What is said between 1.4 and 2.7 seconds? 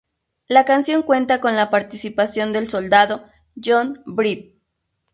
la participación del